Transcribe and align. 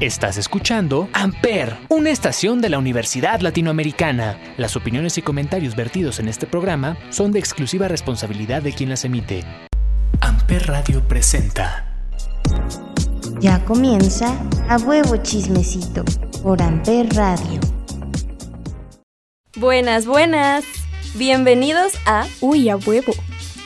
Estás 0.00 0.38
escuchando 0.38 1.10
Amper, 1.12 1.76
una 1.90 2.08
estación 2.08 2.62
de 2.62 2.70
la 2.70 2.78
Universidad 2.78 3.40
Latinoamericana. 3.40 4.40
Las 4.56 4.74
opiniones 4.74 5.18
y 5.18 5.22
comentarios 5.22 5.76
vertidos 5.76 6.20
en 6.20 6.28
este 6.28 6.46
programa 6.46 6.96
son 7.10 7.32
de 7.32 7.38
exclusiva 7.38 7.86
responsabilidad 7.86 8.62
de 8.62 8.72
quien 8.72 8.88
las 8.88 9.04
emite. 9.04 9.44
Amper 10.22 10.68
Radio 10.68 11.06
presenta. 11.06 11.84
Ya 13.40 13.62
comienza 13.66 14.38
A 14.70 14.78
Huevo 14.78 15.18
Chismecito 15.18 16.02
por 16.42 16.62
Amper 16.62 17.14
Radio. 17.14 17.60
Buenas, 19.56 20.06
buenas. 20.06 20.64
Bienvenidos 21.16 21.92
a 22.06 22.26
Uy, 22.40 22.70
a 22.70 22.78
huevo. 22.78 23.12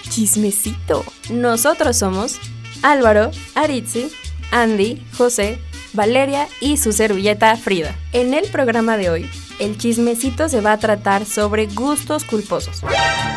Chismecito. 0.08 1.04
Nosotros 1.30 1.96
somos 1.96 2.40
Álvaro, 2.82 3.30
Aritzi, 3.54 4.08
Andy, 4.50 5.00
José, 5.16 5.60
Valeria 5.94 6.48
y 6.60 6.76
su 6.76 6.92
servilleta 6.92 7.56
Frida. 7.56 7.94
En 8.12 8.34
el 8.34 8.48
programa 8.50 8.96
de 8.96 9.10
hoy, 9.10 9.30
el 9.58 9.78
chismecito 9.78 10.48
se 10.48 10.60
va 10.60 10.72
a 10.72 10.78
tratar 10.78 11.24
sobre 11.24 11.66
gustos 11.66 12.24
culposos. 12.24 12.82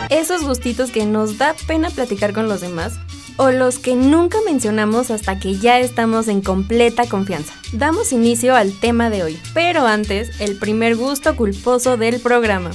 Esos 0.10 0.44
gustitos 0.44 0.92
que 0.92 1.06
nos 1.06 1.38
da 1.38 1.56
pena 1.68 1.90
platicar 1.90 2.34
con 2.34 2.50
los 2.50 2.62
demás 2.62 3.00
o 3.38 3.52
los 3.52 3.78
que 3.78 3.96
nunca 3.96 4.40
mencionamos 4.46 5.12
hasta 5.12 5.40
que 5.40 5.58
ya 5.58 5.80
estamos 5.80 6.28
en 6.28 6.42
completa 6.42 7.08
confianza. 7.08 7.54
Damos 7.72 8.12
inicio 8.12 8.56
al 8.56 8.74
tema 8.80 9.10
de 9.10 9.24
hoy, 9.24 9.40
pero 9.54 9.86
antes, 9.86 10.42
el 10.42 10.58
primer 10.58 10.96
gusto 10.96 11.36
culposo 11.36 11.98
del 11.98 12.20
programa. 12.20 12.72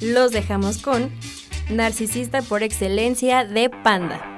Los 0.00 0.30
dejamos 0.30 0.78
con 0.78 1.10
Narcisista 1.68 2.42
por 2.42 2.62
excelencia 2.62 3.44
de 3.44 3.68
Panda. 3.70 4.35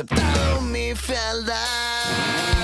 Aceptado 0.00 0.62
mi 0.62 0.94
fealdad. 0.94 2.59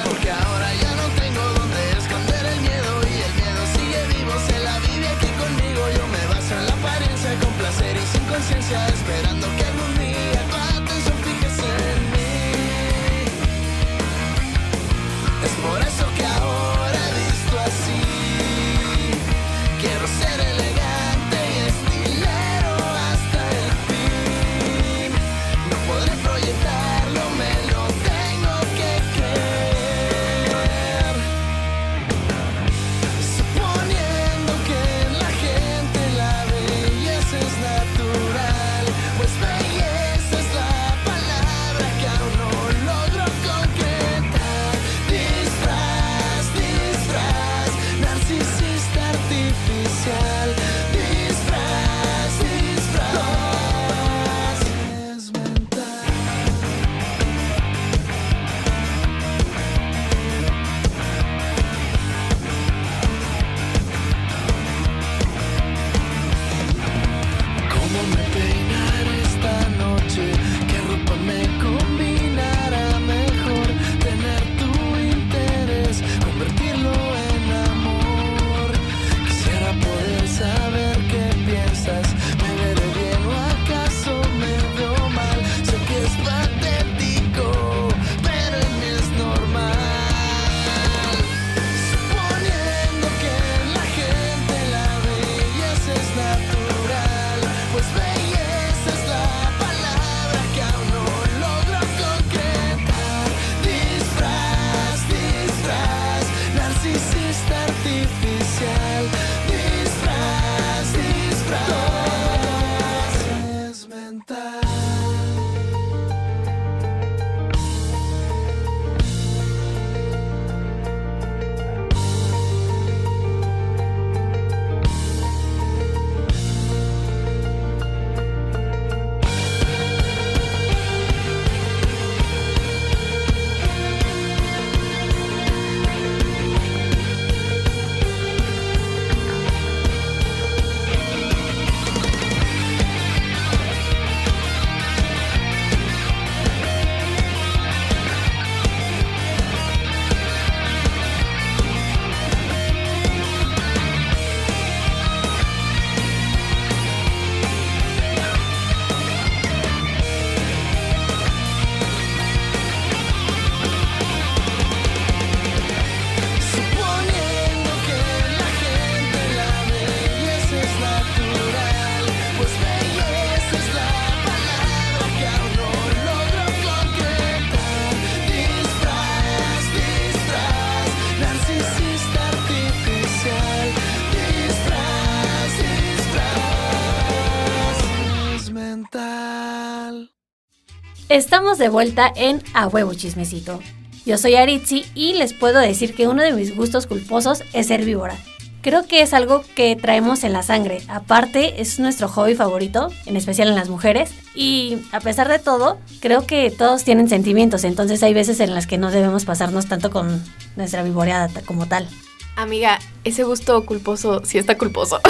Estamos 191.09 191.57
de 191.59 191.69
vuelta 191.69 192.13
en 192.17 192.43
A 192.53 192.67
Huevo 192.67 192.93
Chismecito. 192.93 193.61
Yo 194.05 194.19
soy 194.19 194.35
Aritzi 194.35 194.85
y 194.97 195.13
les 195.13 195.35
puedo 195.35 195.61
decir 195.61 195.95
que 195.95 196.09
uno 196.09 196.21
de 196.21 196.33
mis 196.33 196.57
gustos 196.57 196.89
culposos 196.89 197.45
es 197.53 197.69
ser 197.69 197.85
víbora. 197.85 198.17
Creo 198.61 198.89
que 198.89 199.03
es 199.03 199.15
algo 199.15 199.45
que 199.55 199.77
traemos 199.77 200.25
en 200.25 200.33
la 200.33 200.43
sangre. 200.43 200.83
Aparte, 200.89 201.61
es 201.63 201.79
nuestro 201.79 202.09
hobby 202.09 202.35
favorito, 202.35 202.89
en 203.07 203.17
especial 203.17 203.47
en 203.47 203.55
las 203.55 203.69
mujeres. 203.69 204.11
Y 204.35 204.79
a 204.91 204.99
pesar 204.99 205.29
de 205.29 205.39
todo, 205.39 205.79
creo 206.01 206.27
que 206.27 206.51
todos 206.51 206.83
tienen 206.83 207.09
sentimientos. 207.09 207.63
Entonces 207.63 208.03
hay 208.03 208.13
veces 208.13 208.41
en 208.41 208.53
las 208.53 208.67
que 208.67 208.77
no 208.77 208.91
debemos 208.91 209.25
pasarnos 209.25 209.69
tanto 209.69 209.93
con 209.93 210.25
nuestra 210.57 210.83
vivoreada 210.83 211.31
como 211.43 211.67
tal. 211.67 211.89
Amiga, 212.35 212.81
ese 213.05 213.23
gusto 213.23 213.65
culposo 213.65 214.23
sí 214.25 214.39
está 214.39 214.59
culposo. 214.59 215.01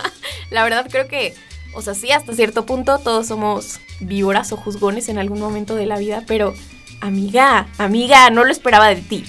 La 0.50 0.64
verdad 0.64 0.86
creo 0.90 1.08
que 1.08 1.34
O 1.76 1.82
sea, 1.82 1.94
sí, 1.94 2.10
hasta 2.10 2.32
cierto 2.32 2.64
punto 2.64 2.98
todos 2.98 3.26
somos 3.26 3.80
víboras 4.00 4.50
o 4.52 4.56
juzgones 4.56 5.10
en 5.10 5.18
algún 5.18 5.38
momento 5.38 5.74
de 5.74 5.84
la 5.84 5.98
vida, 5.98 6.24
pero 6.26 6.54
amiga, 7.02 7.68
amiga, 7.76 8.30
no 8.30 8.44
lo 8.44 8.50
esperaba 8.50 8.88
de 8.88 8.96
ti. 8.96 9.24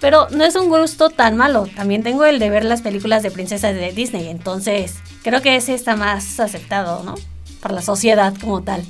Pero 0.00 0.26
no 0.30 0.42
es 0.42 0.56
un 0.56 0.68
gusto 0.68 1.10
tan 1.10 1.36
malo. 1.36 1.68
También 1.76 2.02
tengo 2.02 2.24
el 2.24 2.38
de 2.38 2.50
ver 2.50 2.64
las 2.64 2.80
películas 2.80 3.22
de 3.22 3.30
princesas 3.30 3.74
de 3.74 3.92
Disney. 3.92 4.28
Entonces, 4.28 4.94
creo 5.22 5.42
que 5.42 5.54
ese 5.54 5.74
está 5.74 5.94
más 5.94 6.40
aceptado, 6.40 7.04
¿no? 7.04 7.14
Por 7.60 7.72
la 7.72 7.82
sociedad 7.82 8.34
como 8.40 8.62
tal. 8.62 8.82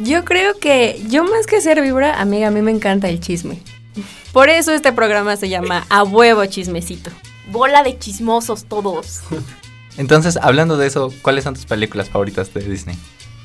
Yo 0.00 0.24
creo 0.24 0.58
que 0.58 1.00
yo 1.08 1.24
más 1.24 1.46
que 1.46 1.60
ser 1.60 1.80
víbora, 1.82 2.20
amiga, 2.20 2.48
a 2.48 2.50
mí 2.50 2.62
me 2.62 2.72
encanta 2.72 3.08
el 3.08 3.20
chisme. 3.20 3.60
Por 4.32 4.48
eso 4.48 4.72
este 4.72 4.92
programa 4.92 5.36
se 5.36 5.50
llama 5.50 5.84
A 5.90 6.04
huevo 6.04 6.44
chismecito. 6.46 7.10
Bola 7.52 7.82
de 7.82 7.98
chismosos 7.98 8.64
todos. 8.64 9.20
Entonces, 10.00 10.38
hablando 10.40 10.78
de 10.78 10.86
eso, 10.86 11.12
¿cuáles 11.20 11.44
son 11.44 11.52
tus 11.52 11.66
películas 11.66 12.08
favoritas 12.08 12.54
de 12.54 12.62
Disney? 12.62 12.96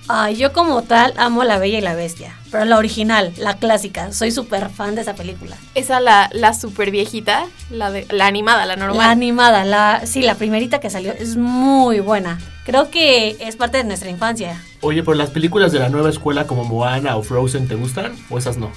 Ay, 0.07 0.37
yo 0.37 0.53
como 0.53 0.83
tal 0.83 1.13
amo 1.17 1.43
La 1.43 1.57
Bella 1.59 1.79
y 1.79 1.81
la 1.81 1.95
Bestia, 1.95 2.33
pero 2.49 2.63
la 2.63 2.77
original, 2.77 3.33
la 3.37 3.57
clásica, 3.57 4.13
soy 4.13 4.31
súper 4.31 4.69
fan 4.69 4.95
de 4.95 5.01
esa 5.01 5.15
película. 5.15 5.57
Esa 5.73 5.99
la, 5.99 6.29
la 6.31 6.53
super 6.53 6.91
viejita, 6.91 7.47
la 7.69 7.91
de 7.91 8.07
la 8.09 8.27
animada, 8.27 8.65
la 8.65 8.77
normal. 8.77 8.99
La 8.99 9.11
animada, 9.11 9.65
la 9.65 10.03
sí, 10.05 10.21
la 10.21 10.35
primerita 10.35 10.79
que 10.79 10.89
salió 10.89 11.11
es 11.11 11.35
muy 11.35 11.99
buena. 11.99 12.39
Creo 12.63 12.89
que 12.89 13.35
es 13.41 13.57
parte 13.57 13.79
de 13.79 13.83
nuestra 13.83 14.09
infancia. 14.09 14.63
Oye, 14.79 15.03
pero 15.03 15.15
las 15.15 15.31
películas 15.31 15.73
de 15.73 15.79
la 15.79 15.89
nueva 15.89 16.09
escuela 16.09 16.47
como 16.47 16.63
Moana 16.63 17.17
o 17.17 17.23
Frozen, 17.23 17.67
¿te 17.67 17.75
gustan? 17.75 18.15
¿O 18.29 18.37
esas 18.37 18.55
no? 18.55 18.71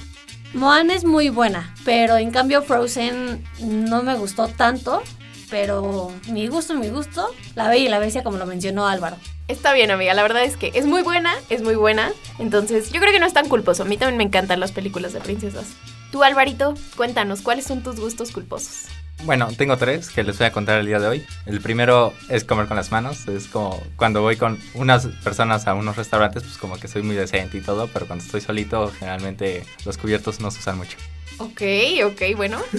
Moana 0.53 0.95
es 0.95 1.05
muy 1.05 1.29
buena, 1.29 1.73
pero 1.85 2.17
en 2.17 2.31
cambio 2.31 2.61
Frozen 2.61 3.41
no 3.61 4.03
me 4.03 4.15
gustó 4.15 4.49
tanto. 4.49 5.01
Pero 5.49 6.11
mi 6.31 6.47
gusto, 6.47 6.75
mi 6.75 6.89
gusto, 6.89 7.27
La 7.55 7.67
Bella 7.67 7.85
y 7.85 7.89
la 7.89 7.99
Bestia, 7.99 8.23
como 8.23 8.37
lo 8.37 8.45
mencionó 8.45 8.87
Álvaro. 8.87 9.17
Está 9.47 9.73
bien, 9.73 9.89
amiga. 9.89 10.13
La 10.13 10.21
verdad 10.21 10.43
es 10.43 10.57
que 10.57 10.71
es 10.75 10.85
muy 10.85 11.01
buena, 11.01 11.33
es 11.49 11.63
muy 11.63 11.75
buena. 11.75 12.11
Entonces, 12.37 12.91
yo 12.91 12.99
creo 12.99 13.11
que 13.11 13.19
no 13.19 13.25
es 13.25 13.33
tan 13.33 13.49
culposo. 13.49 13.83
A 13.83 13.85
mí 13.87 13.97
también 13.97 14.17
me 14.17 14.23
encantan 14.23 14.59
las 14.59 14.71
películas 14.71 15.13
de 15.13 15.21
princesas. 15.21 15.65
Tú, 16.11 16.23
Alvarito, 16.23 16.75
cuéntanos, 16.95 17.41
¿cuáles 17.41 17.65
son 17.65 17.81
tus 17.81 17.99
gustos 17.99 18.31
culposos? 18.31 18.85
Bueno, 19.25 19.49
tengo 19.57 19.75
tres 19.75 20.09
que 20.09 20.23
les 20.23 20.37
voy 20.37 20.47
a 20.47 20.51
contar 20.51 20.79
el 20.79 20.85
día 20.85 20.99
de 20.99 21.07
hoy. 21.07 21.25
El 21.45 21.59
primero 21.61 22.13
es 22.29 22.45
comer 22.45 22.67
con 22.67 22.77
las 22.77 22.91
manos. 22.91 23.27
Es 23.27 23.47
como 23.47 23.81
cuando 23.95 24.21
voy 24.21 24.37
con 24.37 24.57
unas 24.75 25.07
personas 25.07 25.67
a 25.67 25.73
unos 25.73 25.97
restaurantes, 25.97 26.43
pues 26.43 26.57
como 26.57 26.77
que 26.77 26.87
soy 26.87 27.01
muy 27.01 27.15
decente 27.15 27.57
y 27.57 27.61
todo, 27.61 27.87
pero 27.87 28.07
cuando 28.07 28.23
estoy 28.23 28.41
solito, 28.41 28.91
generalmente 28.97 29.65
los 29.85 29.97
cubiertos 29.97 30.39
no 30.39 30.51
se 30.51 30.59
usan 30.59 30.77
mucho. 30.77 30.97
Ok, 31.39 31.61
ok, 32.05 32.35
bueno. 32.35 32.57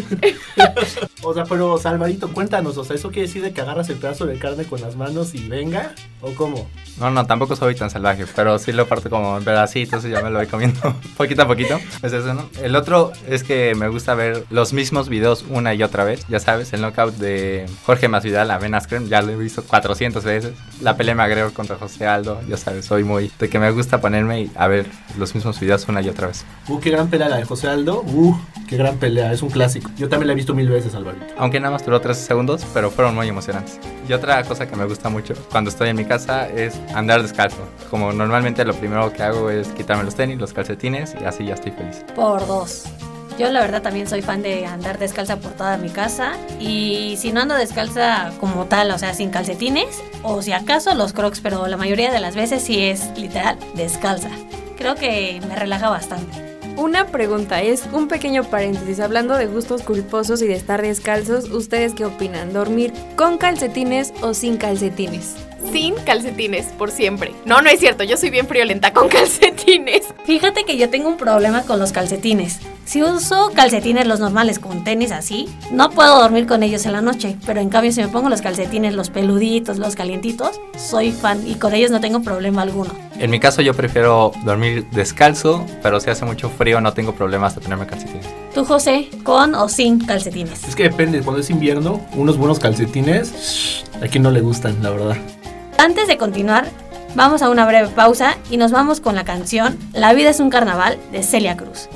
O 1.22 1.34
sea, 1.34 1.44
pero 1.44 1.76
Salvarito, 1.76 2.32
cuéntanos, 2.32 2.78
o 2.78 2.84
sea, 2.84 2.96
¿eso 2.96 3.10
quiere 3.10 3.28
decir 3.28 3.42
de 3.42 3.52
que 3.52 3.60
agarras 3.60 3.90
el 3.90 3.96
pedazo 3.96 4.24
de 4.24 4.38
carne 4.38 4.64
con 4.64 4.80
las 4.80 4.96
manos 4.96 5.34
y 5.34 5.46
venga? 5.48 5.94
¿O 6.22 6.32
cómo? 6.34 6.66
No, 6.98 7.10
no, 7.10 7.26
tampoco 7.26 7.56
soy 7.56 7.74
tan 7.74 7.90
salvaje, 7.90 8.24
pero 8.34 8.58
sí 8.58 8.72
lo 8.72 8.88
parto 8.88 9.10
como 9.10 9.36
en 9.36 9.44
pedacitos 9.44 10.04
y 10.06 10.10
ya 10.10 10.22
me 10.22 10.30
lo 10.30 10.38
voy 10.38 10.46
comiendo 10.46 10.80
poquito 11.18 11.42
a 11.42 11.46
poquito. 11.46 11.78
Es 12.02 12.12
eso, 12.14 12.32
¿no? 12.32 12.48
El 12.62 12.74
otro 12.74 13.12
es 13.28 13.44
que 13.44 13.74
me 13.74 13.88
gusta 13.88 14.14
ver 14.14 14.44
los 14.48 14.72
mismos 14.72 15.10
videos 15.10 15.44
una 15.48 15.74
y 15.74 15.82
otra 15.82 16.04
vez. 16.04 16.26
Ya 16.28 16.40
sabes, 16.40 16.72
el 16.72 16.80
knockout 16.80 17.16
de 17.16 17.66
Jorge 17.84 18.08
Masvidal 18.08 18.50
a 18.50 18.58
Ben 18.58 18.74
Askren, 18.74 19.08
ya 19.08 19.20
lo 19.20 19.32
he 19.32 19.36
visto 19.36 19.62
400 19.62 20.24
veces. 20.24 20.52
La 20.80 20.96
pelea 20.96 21.14
McGregor 21.14 21.52
contra 21.52 21.76
José 21.76 22.06
Aldo, 22.06 22.40
ya 22.48 22.56
sabes, 22.56 22.86
soy 22.86 23.04
muy 23.04 23.30
de 23.38 23.48
que 23.50 23.58
me 23.58 23.70
gusta 23.72 24.00
ponerme 24.00 24.42
y 24.42 24.50
a 24.54 24.68
ver 24.68 24.86
los 25.18 25.34
mismos 25.34 25.60
videos 25.60 25.86
una 25.88 26.00
y 26.00 26.08
otra 26.08 26.28
vez. 26.28 26.44
Uh, 26.68 26.80
qué 26.80 26.90
gran 26.90 27.08
pelea 27.08 27.28
la 27.28 27.36
de 27.36 27.44
José 27.44 27.68
Aldo. 27.68 28.02
Uh, 28.02 28.36
qué 28.70 28.76
gran 28.76 28.98
pelea, 28.98 29.32
es 29.32 29.42
un 29.42 29.50
clásico. 29.50 29.90
Yo 29.98 30.08
también 30.08 30.28
la 30.28 30.32
he 30.32 30.36
visto 30.36 30.54
mil 30.54 30.68
veces, 30.68 30.94
Alvarito. 30.94 31.26
Aunque 31.36 31.58
nada 31.58 31.72
más 31.72 31.84
duró 31.84 32.00
13 32.00 32.24
segundos, 32.24 32.64
pero 32.72 32.90
fueron 32.92 33.16
muy 33.16 33.26
emocionantes. 33.26 33.80
Y 34.08 34.12
otra 34.12 34.44
cosa 34.44 34.68
que 34.68 34.76
me 34.76 34.84
gusta 34.84 35.08
mucho 35.08 35.34
cuando 35.50 35.70
estoy 35.70 35.88
en 35.88 35.96
mi 35.96 36.04
casa 36.04 36.48
es 36.48 36.78
andar 36.94 37.20
descalzo. 37.20 37.68
Como 37.90 38.12
normalmente 38.12 38.64
lo 38.64 38.72
primero 38.74 39.12
que 39.12 39.24
hago 39.24 39.50
es 39.50 39.66
quitarme 39.68 40.04
los 40.04 40.14
tenis, 40.14 40.38
los 40.38 40.52
calcetines 40.52 41.16
y 41.20 41.24
así 41.24 41.44
ya 41.44 41.54
estoy 41.54 41.72
feliz. 41.72 42.04
Por 42.14 42.46
dos. 42.46 42.84
Yo 43.40 43.50
la 43.50 43.60
verdad 43.60 43.82
también 43.82 44.06
soy 44.06 44.22
fan 44.22 44.42
de 44.42 44.66
andar 44.66 44.98
descalza 44.98 45.40
por 45.40 45.52
toda 45.52 45.76
mi 45.76 45.88
casa 45.88 46.34
y 46.60 47.16
si 47.18 47.32
no 47.32 47.40
ando 47.40 47.56
descalza 47.56 48.30
como 48.38 48.66
tal, 48.66 48.92
o 48.92 48.98
sea, 48.98 49.14
sin 49.14 49.30
calcetines 49.30 50.00
o 50.22 50.42
si 50.42 50.52
acaso 50.52 50.94
los 50.94 51.12
crocs, 51.12 51.40
pero 51.40 51.66
la 51.66 51.76
mayoría 51.76 52.12
de 52.12 52.20
las 52.20 52.36
veces 52.36 52.62
sí 52.62 52.78
es 52.84 53.10
literal 53.16 53.58
descalza. 53.74 54.30
Creo 54.76 54.94
que 54.94 55.40
me 55.48 55.56
relaja 55.56 55.88
bastante. 55.90 56.49
Una 56.80 57.08
pregunta, 57.08 57.60
es 57.60 57.84
un 57.92 58.08
pequeño 58.08 58.42
paréntesis. 58.42 59.00
Hablando 59.00 59.36
de 59.36 59.46
gustos 59.46 59.82
culposos 59.82 60.40
y 60.40 60.46
de 60.46 60.54
estar 60.54 60.80
descalzos, 60.80 61.50
¿ustedes 61.50 61.92
qué 61.92 62.06
opinan? 62.06 62.54
¿Dormir 62.54 62.94
con 63.16 63.36
calcetines 63.36 64.14
o 64.22 64.32
sin 64.32 64.56
calcetines? 64.56 65.36
Sin 65.72 65.94
calcetines, 65.94 66.66
por 66.66 66.90
siempre. 66.90 67.32
No, 67.44 67.62
no 67.62 67.70
es 67.70 67.80
cierto, 67.80 68.04
yo 68.04 68.16
soy 68.16 68.30
bien 68.30 68.46
friolenta 68.46 68.92
con 68.92 69.08
calcetines. 69.10 70.06
Fíjate 70.24 70.64
que 70.64 70.76
yo 70.76 70.90
tengo 70.90 71.08
un 71.08 71.16
problema 71.16 71.62
con 71.62 71.78
los 71.78 71.92
calcetines. 71.92 72.60
Si 72.84 73.02
uso 73.04 73.52
calcetines 73.54 74.06
los 74.06 74.18
normales 74.18 74.58
con 74.58 74.82
tenis 74.82 75.12
así, 75.12 75.48
no 75.70 75.90
puedo 75.90 76.18
dormir 76.20 76.46
con 76.46 76.64
ellos 76.64 76.86
en 76.86 76.92
la 76.92 77.00
noche. 77.00 77.36
Pero 77.46 77.60
en 77.60 77.68
cambio 77.68 77.92
si 77.92 78.00
me 78.00 78.08
pongo 78.08 78.28
los 78.28 78.42
calcetines, 78.42 78.94
los 78.94 79.10
peluditos, 79.10 79.78
los 79.78 79.94
calientitos, 79.94 80.60
soy 80.76 81.12
fan 81.12 81.46
y 81.46 81.54
con 81.54 81.72
ellos 81.72 81.92
no 81.92 82.00
tengo 82.00 82.20
problema 82.22 82.62
alguno. 82.62 82.90
En 83.20 83.30
mi 83.30 83.38
caso 83.38 83.62
yo 83.62 83.74
prefiero 83.74 84.32
dormir 84.44 84.86
descalzo, 84.90 85.64
pero 85.82 86.00
si 86.00 86.10
hace 86.10 86.24
mucho 86.24 86.50
frío 86.50 86.80
no 86.80 86.92
tengo 86.92 87.14
problemas 87.14 87.54
de 87.54 87.60
ponerme 87.60 87.86
calcetines. 87.86 88.26
Tú, 88.54 88.64
José, 88.64 89.08
con 89.22 89.54
o 89.54 89.68
sin 89.68 90.04
calcetines. 90.04 90.64
Es 90.64 90.74
que 90.74 90.84
depende, 90.84 91.20
cuando 91.20 91.42
es 91.42 91.50
invierno, 91.50 92.00
unos 92.14 92.38
buenos 92.38 92.58
calcetines, 92.58 93.84
a 94.02 94.08
quien 94.08 94.24
no 94.24 94.32
le 94.32 94.40
gustan, 94.40 94.82
la 94.82 94.90
verdad. 94.90 95.16
Antes 95.80 96.08
de 96.08 96.18
continuar, 96.18 96.66
vamos 97.14 97.40
a 97.40 97.48
una 97.48 97.64
breve 97.64 97.88
pausa 97.88 98.36
y 98.50 98.58
nos 98.58 98.70
vamos 98.70 99.00
con 99.00 99.14
la 99.14 99.24
canción 99.24 99.78
La 99.94 100.12
vida 100.12 100.28
es 100.28 100.38
un 100.38 100.50
carnaval 100.50 100.98
de 101.10 101.22
Celia 101.22 101.56
Cruz. 101.56 101.88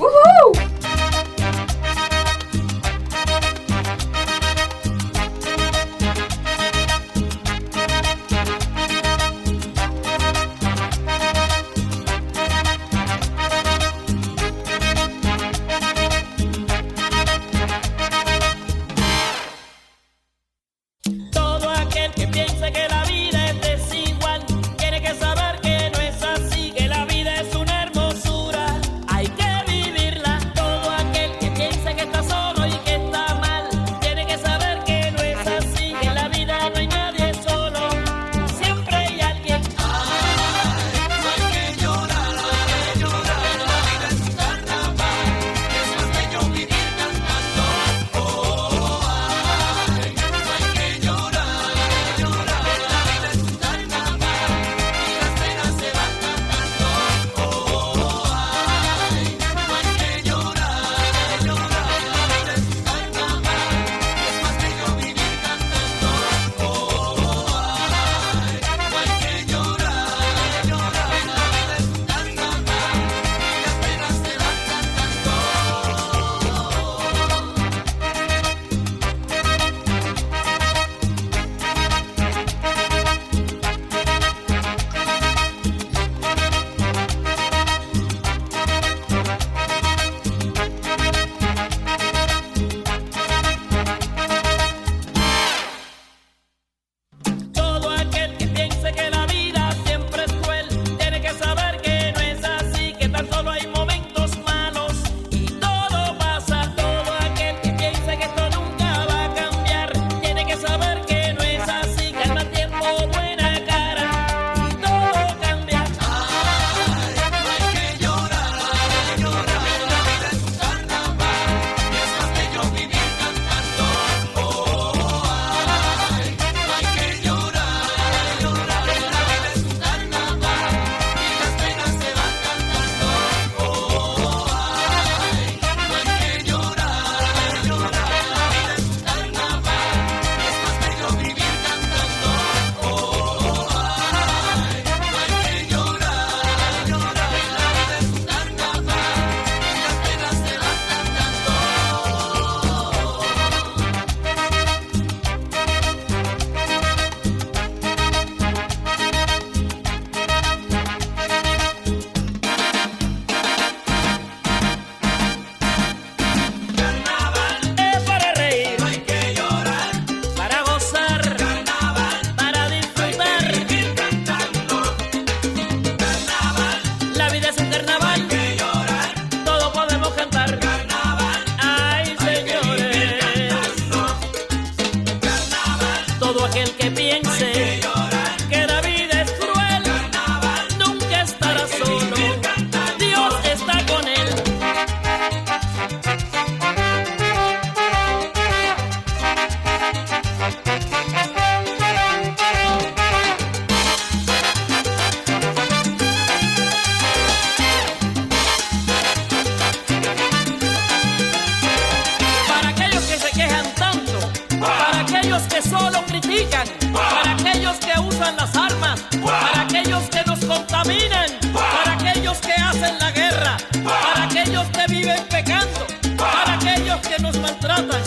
para 216.49 217.31
aquellos 217.31 217.77
que 217.77 217.99
usan 217.99 218.35
las 218.37 218.55
armas, 218.55 219.01
para 219.23 219.61
aquellos 219.61 220.03
que 220.09 220.23
nos 220.25 220.39
contaminan, 220.39 221.29
para 221.53 221.93
aquellos 221.93 222.37
que 222.39 222.53
hacen 222.53 222.97
la 222.99 223.11
guerra, 223.11 223.57
para 223.83 224.25
aquellos 224.25 224.67
que 224.67 224.87
viven 224.87 225.23
pecando, 225.29 225.85
para 226.17 226.53
aquellos 226.53 226.99
que 227.01 227.19
nos 227.21 227.37
maltratan, 227.39 228.03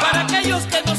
para 0.00 0.22
aquellos 0.22 0.62
que 0.64 0.82
nos 0.86 0.91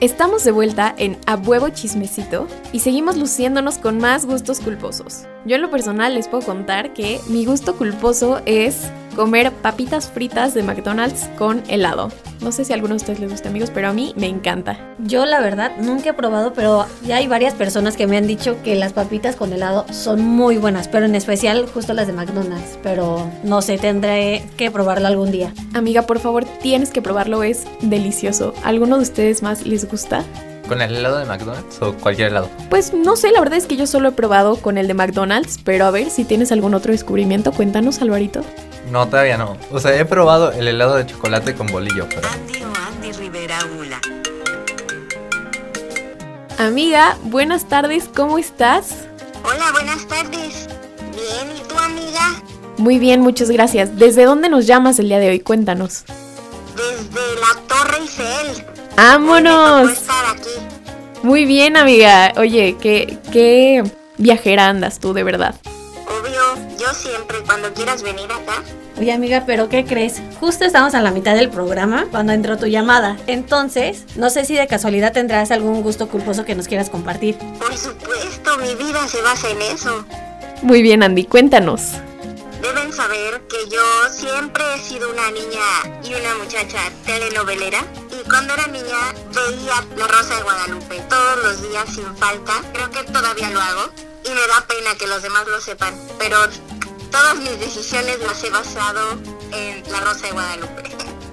Estamos 0.00 0.44
de 0.44 0.52
vuelta 0.52 0.94
en 0.96 1.18
A 1.26 1.34
Huevo 1.34 1.70
Chismecito 1.70 2.46
y 2.72 2.78
seguimos 2.78 3.16
luciéndonos 3.16 3.78
con 3.78 3.98
más 3.98 4.26
gustos 4.26 4.60
culposos. 4.60 5.24
Yo 5.44 5.56
en 5.56 5.62
lo 5.62 5.72
personal 5.72 6.14
les 6.14 6.28
puedo 6.28 6.46
contar 6.46 6.94
que 6.94 7.18
mi 7.28 7.44
gusto 7.44 7.76
culposo 7.76 8.40
es 8.46 8.92
comer 9.16 9.50
papitas 9.50 10.08
fritas 10.08 10.54
de 10.54 10.62
McDonald's 10.62 11.28
con 11.36 11.64
helado. 11.66 12.12
No 12.40 12.52
sé 12.52 12.64
si 12.64 12.72
a 12.72 12.76
alguno 12.76 12.94
de 12.94 12.98
ustedes 12.98 13.20
les 13.20 13.30
gusta 13.30 13.48
amigos, 13.48 13.70
pero 13.72 13.88
a 13.88 13.92
mí 13.92 14.14
me 14.16 14.26
encanta. 14.26 14.78
Yo 14.98 15.26
la 15.26 15.40
verdad 15.40 15.72
nunca 15.78 16.10
he 16.10 16.14
probado, 16.14 16.52
pero 16.52 16.86
ya 17.04 17.16
hay 17.16 17.26
varias 17.26 17.54
personas 17.54 17.96
que 17.96 18.06
me 18.06 18.16
han 18.16 18.26
dicho 18.26 18.56
que 18.62 18.74
las 18.74 18.92
papitas 18.92 19.36
con 19.36 19.52
helado 19.52 19.86
son 19.90 20.22
muy 20.22 20.56
buenas, 20.56 20.88
pero 20.88 21.06
en 21.06 21.14
especial 21.14 21.66
justo 21.66 21.94
las 21.94 22.06
de 22.06 22.12
McDonald's. 22.12 22.78
Pero 22.82 23.28
no 23.42 23.60
sé, 23.60 23.78
tendré 23.78 24.44
que 24.56 24.70
probarlo 24.70 25.08
algún 25.08 25.30
día. 25.30 25.52
Amiga, 25.74 26.02
por 26.02 26.20
favor, 26.20 26.44
tienes 26.62 26.90
que 26.90 27.02
probarlo, 27.02 27.42
es 27.42 27.64
delicioso. 27.82 28.54
¿Alguno 28.62 28.96
de 28.96 29.02
ustedes 29.02 29.42
más 29.42 29.66
les 29.66 29.88
gusta? 29.88 30.24
¿Con 30.68 30.82
el 30.82 30.94
helado 30.94 31.18
de 31.18 31.24
McDonald's 31.24 31.80
o 31.80 31.94
cualquier 31.94 32.28
helado? 32.28 32.50
Pues 32.68 32.92
no 32.92 33.16
sé, 33.16 33.32
la 33.32 33.40
verdad 33.40 33.56
es 33.56 33.66
que 33.66 33.76
yo 33.76 33.86
solo 33.86 34.10
he 34.10 34.12
probado 34.12 34.56
con 34.56 34.76
el 34.76 34.86
de 34.86 34.94
McDonald's, 34.94 35.58
pero 35.64 35.86
a 35.86 35.90
ver 35.90 36.10
si 36.10 36.24
tienes 36.24 36.52
algún 36.52 36.74
otro 36.74 36.92
descubrimiento, 36.92 37.52
cuéntanos, 37.52 38.02
Alvarito. 38.02 38.42
No, 38.90 39.06
todavía 39.06 39.36
no. 39.36 39.56
O 39.70 39.80
sea, 39.80 39.94
he 39.98 40.04
probado 40.04 40.52
el 40.52 40.66
helado 40.66 40.94
de 40.96 41.06
chocolate 41.06 41.54
con 41.54 41.66
bolillo, 41.66 42.06
pero... 42.08 42.26
Andy 42.28 42.62
o 42.62 42.72
Andy 42.88 43.12
Rivera 43.12 43.58
Ula. 43.78 44.00
Amiga, 46.58 47.16
buenas 47.24 47.68
tardes, 47.68 48.08
¿cómo 48.14 48.38
estás? 48.38 49.06
Hola, 49.44 49.70
buenas 49.72 50.06
tardes. 50.08 50.68
Bien, 51.12 51.56
¿y 51.56 51.68
tu 51.68 51.78
amiga? 51.78 52.42
Muy 52.78 52.98
bien, 52.98 53.20
muchas 53.20 53.50
gracias. 53.50 53.96
¿Desde 53.96 54.24
dónde 54.24 54.48
nos 54.48 54.66
llamas 54.66 54.98
el 54.98 55.08
día 55.08 55.18
de 55.18 55.28
hoy? 55.30 55.40
Cuéntanos. 55.40 56.04
Desde 56.76 57.20
la 57.40 57.60
Torre 57.68 57.98
Eiffel. 57.98 58.48
Me 58.56 58.62
tocó 58.62 58.96
¡Vámonos! 58.96 59.90
estar 59.92 60.24
aquí. 60.34 60.50
Muy 61.22 61.44
bien, 61.44 61.76
amiga. 61.76 62.32
Oye, 62.36 62.76
¿qué, 62.80 63.18
qué 63.32 63.82
viajera 64.16 64.68
andas 64.68 64.98
tú, 64.98 65.12
de 65.12 65.24
verdad? 65.24 65.54
Obvio, 66.06 66.76
yo 66.78 66.92
siempre, 66.94 67.38
cuando 67.44 67.72
quieras 67.74 68.02
venir 68.02 68.30
acá. 68.32 68.62
Oye 68.98 69.12
amiga, 69.12 69.44
pero 69.46 69.68
¿qué 69.68 69.84
crees? 69.84 70.20
Justo 70.40 70.64
estamos 70.64 70.92
a 70.94 71.00
la 71.00 71.12
mitad 71.12 71.36
del 71.36 71.50
programa 71.50 72.06
cuando 72.10 72.32
entró 72.32 72.56
tu 72.58 72.66
llamada. 72.66 73.16
Entonces, 73.28 74.04
no 74.16 74.28
sé 74.28 74.44
si 74.44 74.56
de 74.56 74.66
casualidad 74.66 75.12
tendrás 75.12 75.52
algún 75.52 75.82
gusto 75.82 76.08
culposo 76.08 76.44
que 76.44 76.56
nos 76.56 76.66
quieras 76.66 76.90
compartir. 76.90 77.38
Por 77.60 77.76
supuesto, 77.76 78.58
mi 78.58 78.74
vida 78.74 79.06
se 79.06 79.22
basa 79.22 79.50
en 79.50 79.62
eso. 79.62 80.04
Muy 80.62 80.82
bien, 80.82 81.04
Andy, 81.04 81.24
cuéntanos. 81.26 81.92
Deben 82.60 82.92
saber 82.92 83.40
que 83.48 83.70
yo 83.70 83.82
siempre 84.10 84.64
he 84.74 84.78
sido 84.80 85.12
una 85.12 85.30
niña 85.30 86.00
y 86.02 86.14
una 86.14 86.34
muchacha 86.42 86.80
telenovelera. 87.06 87.78
Y 88.10 88.28
cuando 88.28 88.54
era 88.54 88.66
niña 88.66 89.14
veía 89.32 89.74
La 89.96 90.08
Rosa 90.08 90.34
de 90.34 90.42
Guadalupe 90.42 91.00
todos 91.08 91.44
los 91.44 91.70
días 91.70 91.84
sin 91.94 92.16
falta. 92.16 92.54
Creo 92.72 92.90
que 92.90 93.04
todavía 93.12 93.48
lo 93.50 93.60
hago. 93.60 93.92
Y 94.24 94.30
me 94.30 94.40
da 94.40 94.66
pena 94.66 94.90
que 94.98 95.06
los 95.06 95.22
demás 95.22 95.46
lo 95.46 95.60
sepan. 95.60 95.94
Pero 96.18 96.36
todas 97.10 97.36
mis 97.36 97.58
decisiones 97.58 98.18
las 98.20 98.42
he 98.44 98.50
basado 98.50 99.18
en 99.52 99.82
La 99.90 100.00
Rosa 100.00 100.26
de 100.26 100.32
Guadalupe. 100.32 100.82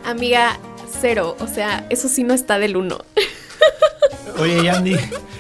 Amiga, 0.06 0.60
cero. 1.02 1.36
O 1.40 1.48
sea, 1.48 1.86
eso 1.90 2.08
sí 2.08 2.24
no 2.24 2.34
está 2.34 2.60
del 2.60 2.78
uno. 2.78 3.00
Oye, 4.38 4.70
Andy, 4.70 4.98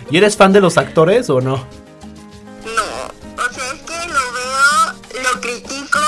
¿y 0.10 0.18
eres 0.18 0.38
fan 0.38 0.54
de 0.54 0.62
los 0.62 0.78
actores 0.78 1.30
o 1.30 1.42
no? 1.42 1.56
No, 1.56 3.44
o 3.44 3.54
sea, 3.54 3.74
es 3.74 3.82
que 3.82 4.08
lo 4.08 4.32
veo, 4.34 5.24
lo 5.24 5.42
critico, 5.42 6.00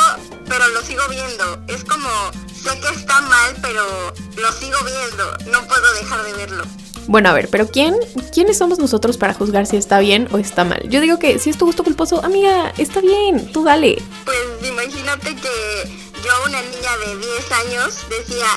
pero 0.48 0.68
lo 0.70 0.82
sigo 0.82 1.04
viendo. 1.10 1.64
Es 1.68 1.84
como, 1.84 2.10
sé 2.54 2.80
que 2.80 2.88
está 2.96 3.22
mal, 3.22 3.56
pero 3.62 4.14
lo 4.38 4.52
sigo 4.54 4.78
viendo. 4.86 5.38
No 5.52 5.68
puedo 5.68 5.94
dejar 5.94 6.24
de 6.24 6.34
verlo. 6.34 6.64
Bueno, 7.08 7.30
a 7.30 7.34
ver, 7.34 7.48
pero 7.50 7.68
¿quién? 7.68 7.96
¿Quiénes 8.34 8.58
somos 8.58 8.80
nosotros 8.80 9.18
para 9.18 9.34
juzgar 9.34 9.66
si 9.66 9.78
está 9.78 10.00
bien 10.00 10.28
o 10.32 10.38
está 10.38 10.64
mal? 10.66 10.82
Yo 10.90 11.00
digo 11.02 11.18
que 11.20 11.40
si 11.40 11.50
es 11.50 11.58
tu 11.58 11.66
gusto 11.66 11.84
culposo, 11.84 12.24
amiga, 12.24 12.74
está 12.78 13.00
bien, 13.02 13.52
tú 13.52 13.64
dale. 13.64 14.02
Pues 14.26 14.38
imagínate 14.70 15.36
que 15.36 15.90
yo 16.24 16.32
a 16.32 16.48
una 16.50 16.62
niña 16.62 16.98
de 17.06 17.16
10 17.18 17.52
años 17.66 17.98
decía, 18.10 18.48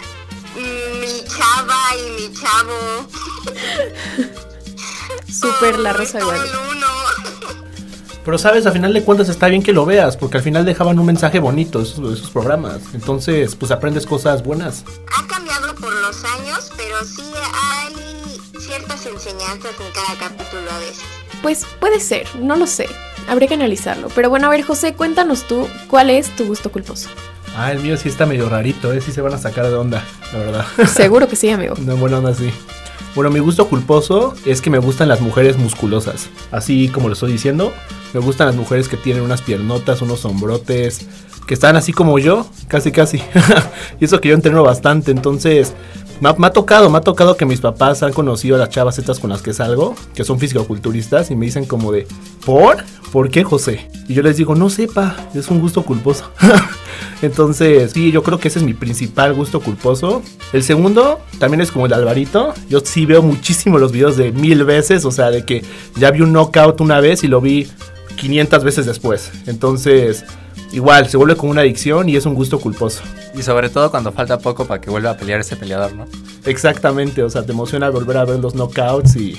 "Mm, 0.56 1.00
mi 1.00 1.24
chava 1.28 1.78
y 1.96 2.10
mi 2.10 2.32
chavo. 2.34 3.06
Súper 5.32 5.78
la 5.78 5.92
rosa 5.92 6.18
de. 6.18 6.24
Pero 8.24 8.36
sabes, 8.36 8.66
a 8.66 8.72
final 8.72 8.92
de 8.92 9.02
cuentas 9.02 9.28
está 9.30 9.46
bien 9.48 9.62
que 9.62 9.72
lo 9.72 9.86
veas, 9.86 10.16
porque 10.16 10.36
al 10.36 10.42
final 10.42 10.64
dejaban 10.64 10.98
un 10.98 11.06
mensaje 11.06 11.38
bonito 11.40 11.80
esos, 11.80 12.18
esos 12.18 12.30
programas. 12.30 12.80
Entonces, 12.92 13.56
pues 13.56 13.72
aprendes 13.72 14.04
cosas 14.06 14.42
buenas. 14.44 14.84
Ha 15.16 15.26
cambiado 15.26 15.74
por 15.76 15.92
los 15.92 16.22
años, 16.24 16.70
pero 16.76 17.02
sí 17.04 17.22
hay 17.24 17.79
ciertas 18.70 19.04
enseñanzas 19.04 19.72
en 19.80 19.92
cada 19.92 20.28
capítulo 20.28 20.70
a 20.70 20.78
veces. 20.78 21.02
Pues 21.42 21.66
puede 21.80 21.98
ser, 21.98 22.28
no 22.36 22.54
lo 22.54 22.68
sé. 22.68 22.86
Habría 23.28 23.48
que 23.48 23.54
analizarlo. 23.54 24.08
Pero 24.14 24.30
bueno, 24.30 24.46
a 24.46 24.50
ver, 24.50 24.62
José, 24.62 24.94
cuéntanos 24.94 25.48
tú, 25.48 25.66
¿cuál 25.88 26.08
es 26.08 26.28
tu 26.36 26.44
gusto 26.46 26.70
culposo? 26.70 27.08
Ah, 27.56 27.72
el 27.72 27.80
mío 27.80 27.96
sí 27.96 28.08
está 28.08 28.26
medio 28.26 28.48
rarito, 28.48 28.92
¿eh? 28.92 29.00
Sí 29.00 29.10
se 29.10 29.22
van 29.22 29.34
a 29.34 29.38
sacar 29.38 29.66
de 29.66 29.74
onda, 29.74 30.04
la 30.32 30.38
verdad. 30.38 30.66
Seguro 30.86 31.26
que 31.26 31.34
sí, 31.34 31.50
amigo. 31.50 31.74
No, 31.80 31.96
buena 31.96 32.18
onda, 32.18 32.32
sí. 32.32 32.52
Bueno, 33.16 33.30
mi 33.30 33.40
gusto 33.40 33.66
culposo 33.66 34.34
es 34.46 34.62
que 34.62 34.70
me 34.70 34.78
gustan 34.78 35.08
las 35.08 35.20
mujeres 35.20 35.56
musculosas. 35.56 36.28
Así 36.52 36.88
como 36.90 37.08
lo 37.08 37.14
estoy 37.14 37.32
diciendo, 37.32 37.72
me 38.12 38.20
gustan 38.20 38.46
las 38.46 38.54
mujeres 38.54 38.86
que 38.86 38.96
tienen 38.96 39.24
unas 39.24 39.42
piernotas, 39.42 40.00
unos 40.00 40.24
hombrotes, 40.24 41.08
que 41.50 41.54
están 41.54 41.74
así 41.74 41.92
como 41.92 42.20
yo, 42.20 42.46
casi 42.68 42.92
casi. 42.92 43.20
y 44.00 44.04
eso 44.04 44.20
que 44.20 44.28
yo 44.28 44.36
entreno 44.36 44.62
bastante, 44.62 45.10
entonces 45.10 45.74
me 46.20 46.46
ha, 46.46 46.50
tocado, 46.50 46.90
me 46.90 46.98
ha 46.98 47.00
tocado 47.00 47.36
que 47.36 47.46
mis 47.46 47.60
papás 47.60 48.02
han 48.02 48.12
conocido 48.12 48.56
a 48.56 48.58
las 48.58 48.68
chavas 48.68 48.98
estas 48.98 49.18
con 49.18 49.30
las 49.30 49.42
que 49.42 49.54
salgo, 49.54 49.94
que 50.14 50.24
son 50.24 50.38
fisicoculturistas, 50.38 51.30
y 51.30 51.36
me 51.36 51.46
dicen 51.46 51.64
como 51.64 51.92
de, 51.92 52.06
¿por? 52.44 52.84
¿Por 53.10 53.30
qué, 53.30 53.42
José? 53.42 53.90
Y 54.06 54.14
yo 54.14 54.22
les 54.22 54.36
digo, 54.36 54.54
no 54.54 54.70
sepa, 54.70 55.16
es 55.34 55.48
un 55.48 55.60
gusto 55.60 55.82
culposo. 55.82 56.30
Entonces, 57.22 57.92
sí, 57.92 58.12
yo 58.12 58.22
creo 58.22 58.38
que 58.38 58.48
ese 58.48 58.58
es 58.58 58.64
mi 58.64 58.74
principal 58.74 59.34
gusto 59.34 59.60
culposo. 59.60 60.22
El 60.52 60.62
segundo 60.62 61.20
también 61.38 61.60
es 61.60 61.70
como 61.70 61.86
el 61.86 61.92
Alvarito. 61.92 62.54
Yo 62.68 62.80
sí 62.80 63.04
veo 63.06 63.22
muchísimo 63.22 63.78
los 63.78 63.92
videos 63.92 64.16
de 64.16 64.32
mil 64.32 64.64
veces, 64.64 65.04
o 65.04 65.10
sea, 65.10 65.30
de 65.30 65.44
que 65.44 65.64
ya 65.96 66.10
vi 66.10 66.20
un 66.20 66.32
knockout 66.32 66.80
una 66.80 67.00
vez 67.00 67.24
y 67.24 67.28
lo 67.28 67.40
vi 67.40 67.68
500 68.16 68.64
veces 68.64 68.86
después. 68.86 69.30
Entonces, 69.46 70.24
igual, 70.72 71.08
se 71.08 71.16
vuelve 71.16 71.36
como 71.36 71.52
una 71.52 71.62
adicción 71.62 72.08
y 72.08 72.16
es 72.16 72.26
un 72.26 72.34
gusto 72.34 72.60
culposo. 72.60 73.02
Y 73.34 73.42
sobre 73.42 73.68
todo 73.68 73.90
cuando 73.90 74.12
falta 74.12 74.38
poco 74.38 74.66
para 74.66 74.80
que 74.80 74.90
vuelva 74.90 75.10
a 75.10 75.16
pelear 75.16 75.40
ese 75.40 75.56
peleador, 75.56 75.94
¿no? 75.94 76.06
Exactamente, 76.44 77.22
o 77.22 77.30
sea, 77.30 77.44
te 77.44 77.52
emociona 77.52 77.90
volver 77.90 78.16
a 78.16 78.24
ver 78.24 78.38
los 78.38 78.54
knockouts 78.54 79.16
y 79.16 79.36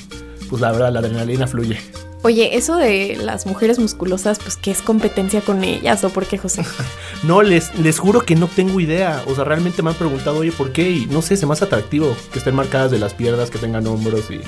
pues 0.50 0.62
la 0.62 0.72
verdad 0.72 0.92
la 0.92 1.00
adrenalina 1.00 1.48
fluye. 1.48 1.80
Oye, 2.24 2.56
eso 2.56 2.78
de 2.78 3.18
las 3.20 3.48
mujeres 3.48 3.80
musculosas, 3.80 4.38
pues 4.38 4.56
que 4.56 4.70
es 4.70 4.84
competencia 4.84 5.42
con 5.42 5.64
ellas 5.64 6.04
o 6.04 6.10
por 6.10 6.28
qué, 6.28 6.38
José? 6.38 6.64
No, 7.24 7.44
les, 7.44 7.78
les 7.80 8.00
juro 8.00 8.22
que 8.22 8.36
no 8.36 8.48
tengo 8.48 8.80
idea. 8.80 9.24
O 9.28 9.36
sea, 9.36 9.44
realmente 9.44 9.84
me 9.84 9.92
han 9.92 9.96
preguntado, 9.96 10.38
oye, 10.38 10.52
¿por 10.52 10.72
qué? 10.72 10.90
Y 10.90 11.06
no 11.06 11.22
sé, 11.22 11.38
se 11.38 11.46
hace 11.46 11.66
atractivo 11.66 12.16
que 12.32 12.40
estén 12.40 12.56
marcadas 12.56 12.90
de 12.90 12.98
las 12.98 13.14
piernas, 13.14 13.50
que 13.50 13.60
tengan 13.60 13.86
hombros 13.88 14.30
y... 14.32 14.42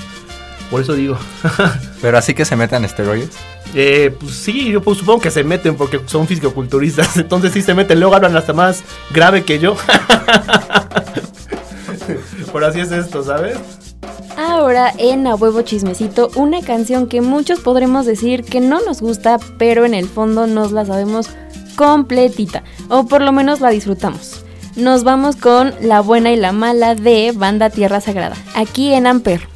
Por 0.70 0.82
eso 0.82 0.94
digo. 0.94 1.18
Pero 2.02 2.18
así 2.18 2.34
que 2.34 2.44
se 2.44 2.56
metan 2.56 2.84
esteroides. 2.84 3.30
Eh, 3.74 4.14
pues 4.18 4.34
sí, 4.34 4.70
yo 4.70 4.82
pues, 4.82 4.98
supongo 4.98 5.20
que 5.20 5.30
se 5.30 5.42
meten 5.44 5.76
porque 5.76 6.00
son 6.06 6.26
fisicoculturistas. 6.26 7.16
Entonces 7.18 7.52
sí 7.52 7.62
se 7.62 7.74
meten. 7.74 8.00
Luego 8.00 8.14
hablan 8.14 8.36
hasta 8.36 8.52
más 8.52 8.82
grave 9.10 9.44
que 9.44 9.58
yo. 9.58 9.76
Por 12.52 12.64
así 12.64 12.80
es 12.80 12.92
esto, 12.92 13.24
¿sabes? 13.24 13.56
Ahora 14.36 14.92
en 14.98 15.26
A 15.26 15.34
Huevo 15.34 15.62
Chismecito, 15.62 16.30
una 16.34 16.60
canción 16.60 17.08
que 17.08 17.20
muchos 17.20 17.60
podremos 17.60 18.04
decir 18.04 18.44
que 18.44 18.60
no 18.60 18.80
nos 18.84 19.00
gusta, 19.00 19.38
pero 19.58 19.84
en 19.84 19.94
el 19.94 20.08
fondo 20.08 20.46
nos 20.46 20.72
la 20.72 20.84
sabemos 20.84 21.30
completita, 21.76 22.62
o 22.88 23.06
por 23.06 23.22
lo 23.22 23.32
menos 23.32 23.60
la 23.60 23.70
disfrutamos. 23.70 24.44
Nos 24.76 25.04
vamos 25.04 25.36
con 25.36 25.72
La 25.80 26.00
Buena 26.00 26.32
y 26.32 26.36
la 26.36 26.52
Mala 26.52 26.94
de 26.96 27.32
Banda 27.32 27.70
Tierra 27.70 28.00
Sagrada, 28.00 28.36
aquí 28.54 28.92
en 28.92 29.06
Amper. 29.06 29.53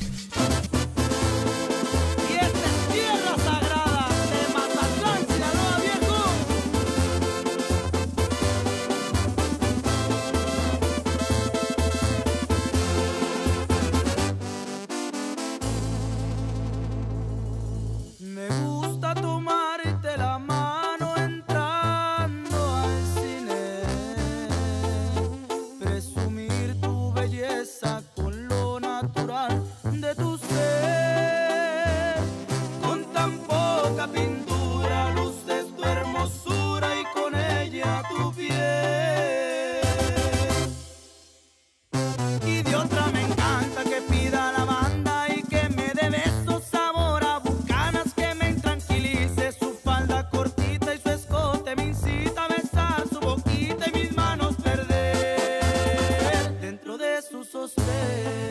Yeah. 58.09 58.48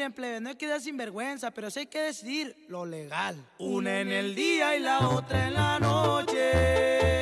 Miren, 0.00 0.14
plebe, 0.14 0.40
no 0.40 0.48
hay 0.48 0.54
que 0.54 0.66
dar 0.66 0.80
sinvergüenza, 0.80 1.50
pero 1.50 1.70
sí 1.70 1.80
hay 1.80 1.86
que 1.86 2.00
decidir 2.00 2.56
lo 2.68 2.86
legal. 2.86 3.36
Una 3.58 4.00
en 4.00 4.10
el 4.10 4.34
día 4.34 4.74
y 4.74 4.80
la 4.80 5.06
otra 5.10 5.46
en 5.46 5.52
la 5.52 5.78
noche. 5.78 7.20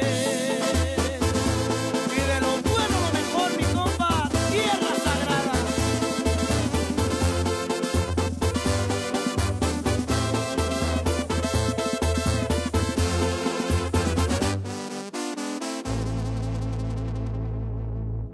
Y 2.06 2.20
de 2.20 2.40
lo 2.40 2.56
bueno 2.62 3.00
lo 3.00 3.10
mejor, 3.18 3.50
mi 3.56 3.64
compa, 3.74 4.30
tierra 4.52 4.94
sagrada. 5.02 5.52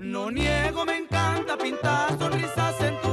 No 0.01 0.31
niego, 0.31 0.85
me 0.85 0.99
encanta 0.99 1.57
pintar 1.57 2.19
sonrisas 2.19 2.81
en 2.83 3.04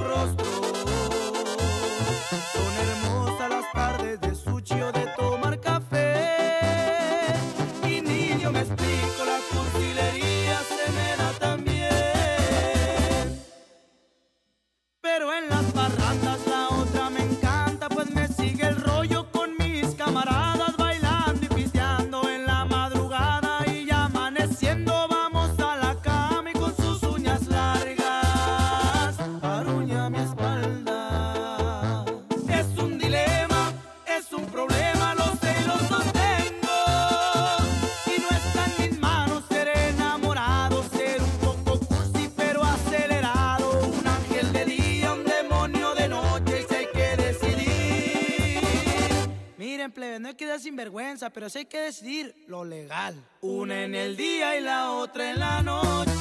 pero 51.30 51.50
sí 51.50 51.60
hay 51.60 51.66
que 51.66 51.80
decidir 51.80 52.36
lo 52.48 52.66
legal. 52.66 53.16
Una 53.42 53.84
en 53.84 53.96
el 53.96 54.18
día 54.18 54.58
y 54.58 54.62
la 54.62 54.92
otra 54.92 55.32
en 55.32 55.40
la 55.40 55.62
noche. 55.62 56.12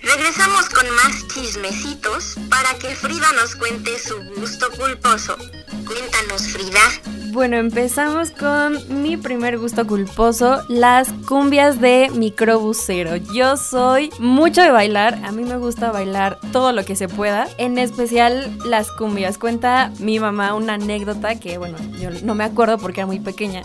Regresamos 0.00 0.68
con 0.68 0.88
más 0.90 1.26
chismecitos 1.28 2.36
para 2.50 2.74
que 2.78 2.94
Frida 2.94 3.32
nos 3.32 3.56
cuente 3.56 3.98
su 3.98 4.16
gusto 4.36 4.66
culposo. 4.78 5.36
Cuéntanos, 5.86 6.48
Frida. 6.48 7.23
Bueno, 7.34 7.56
empezamos 7.56 8.30
con 8.30 9.02
mi 9.02 9.16
primer 9.16 9.58
gusto 9.58 9.88
culposo, 9.88 10.62
las 10.68 11.12
cumbias 11.26 11.80
de 11.80 12.08
microbusero. 12.14 13.16
Yo 13.16 13.56
soy 13.56 14.10
mucho 14.20 14.62
de 14.62 14.70
bailar, 14.70 15.18
a 15.24 15.32
mí 15.32 15.42
me 15.42 15.56
gusta 15.56 15.90
bailar 15.90 16.38
todo 16.52 16.70
lo 16.70 16.84
que 16.84 16.94
se 16.94 17.08
pueda, 17.08 17.48
en 17.58 17.76
especial 17.78 18.56
las 18.64 18.88
cumbias. 18.92 19.36
Cuenta 19.36 19.90
mi 19.98 20.20
mamá 20.20 20.54
una 20.54 20.74
anécdota 20.74 21.34
que, 21.40 21.58
bueno, 21.58 21.76
yo 22.00 22.10
no 22.22 22.36
me 22.36 22.44
acuerdo 22.44 22.78
porque 22.78 23.00
era 23.00 23.06
muy 23.08 23.18
pequeña, 23.18 23.62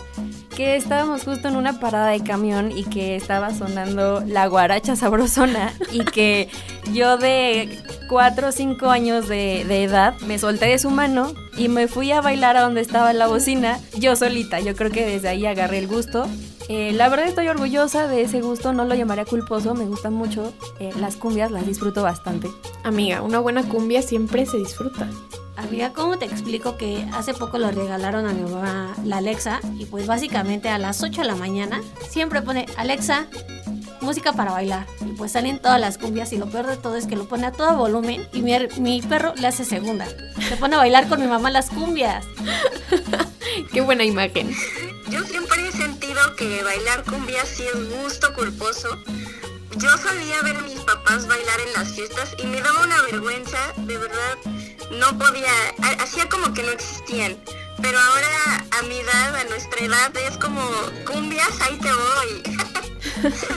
que 0.54 0.76
estábamos 0.76 1.24
justo 1.24 1.48
en 1.48 1.56
una 1.56 1.80
parada 1.80 2.08
de 2.08 2.20
camión 2.20 2.72
y 2.76 2.84
que 2.84 3.16
estaba 3.16 3.54
sonando 3.54 4.22
la 4.26 4.46
guaracha 4.46 4.96
sabrosona 4.96 5.72
y 5.92 6.04
que 6.04 6.48
yo 6.92 7.16
de 7.16 7.78
4 8.08 8.48
o 8.48 8.52
5 8.52 8.90
años 8.90 9.28
de, 9.28 9.62
edad 9.82 10.18
me 10.20 10.38
solté 10.38 10.66
de 10.66 10.78
su 10.78 10.90
mano 10.90 11.32
y 11.56 11.68
me 11.68 11.88
fui 11.88 12.10
a 12.12 12.20
bailar 12.20 12.56
a 12.56 12.62
donde 12.62 12.80
estaba 12.80 13.12
la 13.12 13.28
bocina 13.28 13.78
yo 13.98 14.16
solita. 14.16 14.60
Yo 14.60 14.74
creo 14.74 14.90
que 14.90 15.06
desde 15.06 15.28
ahí 15.28 15.46
agarré 15.46 15.78
el 15.78 15.86
gusto. 15.86 16.26
Eh, 16.68 16.92
la 16.92 17.08
verdad 17.08 17.26
estoy 17.26 17.48
orgullosa 17.48 18.06
de 18.06 18.22
ese 18.22 18.40
gusto, 18.42 18.72
no 18.72 18.84
lo 18.84 18.94
llamaría 18.94 19.24
culposo, 19.24 19.74
me 19.74 19.86
gustan 19.86 20.14
mucho 20.14 20.52
eh, 20.78 20.90
las 21.00 21.16
cumbias, 21.16 21.50
las 21.50 21.66
disfruto 21.66 22.02
bastante. 22.02 22.48
Amiga, 22.84 23.22
una 23.22 23.40
buena 23.40 23.64
cumbia 23.64 24.02
siempre 24.02 24.46
se 24.46 24.58
disfruta. 24.58 25.08
Amiga, 25.60 25.92
¿cómo 25.92 26.18
te 26.18 26.24
explico 26.24 26.78
que 26.78 27.06
hace 27.12 27.34
poco 27.34 27.58
le 27.58 27.70
regalaron 27.70 28.26
a 28.26 28.32
mi 28.32 28.50
mamá 28.50 28.94
la 29.04 29.18
Alexa? 29.18 29.60
Y 29.78 29.84
pues 29.84 30.06
básicamente 30.06 30.70
a 30.70 30.78
las 30.78 31.02
8 31.02 31.20
de 31.20 31.26
la 31.26 31.36
mañana 31.36 31.82
siempre 32.08 32.40
pone 32.40 32.64
Alexa, 32.78 33.26
música 34.00 34.32
para 34.32 34.52
bailar. 34.52 34.86
Y 35.02 35.12
pues 35.12 35.32
salen 35.32 35.60
todas 35.60 35.78
las 35.78 35.98
cumbias 35.98 36.32
y 36.32 36.38
lo 36.38 36.48
peor 36.48 36.66
de 36.66 36.78
todo 36.78 36.96
es 36.96 37.06
que 37.06 37.14
lo 37.14 37.28
pone 37.28 37.46
a 37.46 37.52
todo 37.52 37.76
volumen 37.76 38.26
y 38.32 38.40
mi, 38.40 38.54
mi 38.78 39.02
perro 39.02 39.34
le 39.36 39.46
hace 39.48 39.66
segunda. 39.66 40.06
Se 40.48 40.56
pone 40.56 40.76
a 40.76 40.78
bailar 40.78 41.08
con 41.08 41.20
mi 41.20 41.26
mamá 41.26 41.50
las 41.50 41.68
cumbias. 41.68 42.24
Qué 43.72 43.82
buena 43.82 44.04
imagen. 44.04 44.50
Yo 45.10 45.22
siempre 45.24 45.68
he 45.68 45.72
sentido 45.72 46.20
que 46.38 46.62
bailar 46.62 47.04
cumbia 47.04 47.44
sí 47.44 47.64
es 47.74 48.02
gusto 48.02 48.32
culposo. 48.34 48.88
Yo 49.76 49.90
solía 49.98 50.40
ver 50.42 50.56
a 50.56 50.62
mis 50.62 50.80
papás 50.80 51.26
bailar 51.28 51.60
en 51.66 51.72
las 51.74 51.92
fiestas 51.92 52.34
y 52.38 52.46
me 52.46 52.62
daba 52.62 52.82
una 52.82 53.02
vergüenza, 53.02 53.58
de 53.76 53.98
verdad, 53.98 54.38
no 54.90 55.18
podía, 55.18 55.52
ha- 55.82 56.02
hacía 56.02 56.28
como 56.28 56.52
que 56.54 56.62
no 56.62 56.70
existían. 56.72 57.36
pero 57.82 57.98
ahora 57.98 58.64
a 58.78 58.82
mi 58.82 58.98
edad, 58.98 59.34
a 59.36 59.44
nuestra 59.44 59.80
edad, 59.84 60.14
es 60.28 60.36
como 60.36 60.60
cumbias, 61.06 61.48
ahí 61.62 61.78
te 61.78 61.90
voy. 61.92 62.42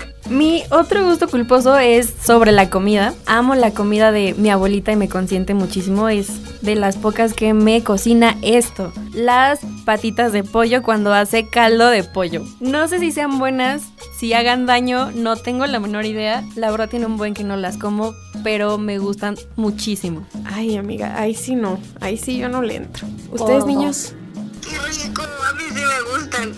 Mi 0.29 0.63
otro 0.71 1.05
gusto 1.05 1.27
culposo 1.27 1.77
es 1.77 2.11
sobre 2.25 2.51
la 2.53 2.69
comida. 2.69 3.13
Amo 3.25 3.55
la 3.55 3.71
comida 3.71 4.11
de 4.11 4.33
mi 4.37 4.49
abuelita 4.49 4.91
y 4.91 4.95
me 4.95 5.09
consiente 5.09 5.53
muchísimo. 5.53 6.07
Es 6.09 6.61
de 6.61 6.75
las 6.75 6.95
pocas 6.95 7.33
que 7.33 7.53
me 7.53 7.83
cocina 7.83 8.37
esto. 8.41 8.93
Las 9.13 9.59
patitas 9.85 10.31
de 10.31 10.43
pollo 10.43 10.81
cuando 10.81 11.13
hace 11.13 11.47
caldo 11.49 11.89
de 11.89 12.03
pollo. 12.05 12.43
No 12.61 12.87
sé 12.87 12.99
si 12.99 13.11
sean 13.11 13.37
buenas, 13.37 13.83
si 14.17 14.33
hagan 14.33 14.65
daño, 14.65 15.11
no 15.13 15.35
tengo 15.35 15.65
la 15.65 15.79
menor 15.81 16.05
idea. 16.05 16.43
La 16.55 16.71
verdad 16.71 16.89
tiene 16.89 17.05
un 17.05 17.17
buen 17.17 17.33
que 17.33 17.43
no 17.43 17.57
las 17.57 17.77
como, 17.77 18.15
pero 18.43 18.77
me 18.77 18.99
gustan 18.99 19.35
muchísimo. 19.57 20.25
Ay, 20.45 20.77
amiga, 20.77 21.19
ahí 21.19 21.35
sí 21.35 21.55
no. 21.55 21.79
Ahí 21.99 22.17
sí 22.17 22.37
yo 22.37 22.47
no 22.47 22.61
le 22.61 22.77
entro. 22.77 23.05
¿Ustedes, 23.29 23.63
Oh. 23.63 23.67
niños? 23.67 24.13
Qué 24.61 24.77
rico, 25.03 25.21
a 25.21 25.53
mí 25.55 25.63
sí 25.67 25.81
me 25.83 26.17
gustan. 26.17 26.53